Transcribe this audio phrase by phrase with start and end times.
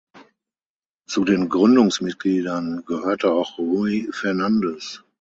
[1.07, 5.03] Zu den Gründungsmitgliedern gehörte auch Rui Fernandes.